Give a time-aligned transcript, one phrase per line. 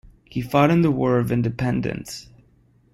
[0.25, 2.27] He fought in the War of Independence.